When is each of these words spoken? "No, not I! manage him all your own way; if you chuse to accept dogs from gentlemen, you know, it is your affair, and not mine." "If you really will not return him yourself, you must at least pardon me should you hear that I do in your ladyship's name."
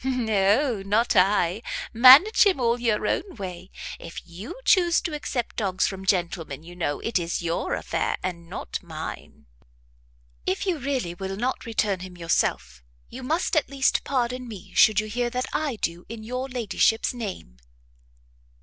"No, 0.03 0.81
not 0.83 1.15
I! 1.15 1.61
manage 1.93 2.47
him 2.47 2.59
all 2.59 2.79
your 2.79 3.05
own 3.05 3.35
way; 3.35 3.69
if 3.99 4.19
you 4.25 4.55
chuse 4.65 4.99
to 5.01 5.13
accept 5.13 5.57
dogs 5.57 5.85
from 5.85 6.07
gentlemen, 6.07 6.63
you 6.63 6.75
know, 6.75 6.99
it 7.01 7.19
is 7.19 7.43
your 7.43 7.75
affair, 7.75 8.17
and 8.23 8.49
not 8.49 8.81
mine." 8.81 9.45
"If 10.47 10.65
you 10.65 10.79
really 10.79 11.13
will 11.13 11.35
not 11.37 11.67
return 11.67 11.99
him 11.99 12.17
yourself, 12.17 12.81
you 13.09 13.21
must 13.21 13.55
at 13.55 13.69
least 13.69 14.03
pardon 14.03 14.47
me 14.47 14.73
should 14.73 14.99
you 14.99 15.05
hear 15.05 15.29
that 15.29 15.45
I 15.53 15.75
do 15.75 16.07
in 16.09 16.23
your 16.23 16.49
ladyship's 16.49 17.13
name." 17.13 17.57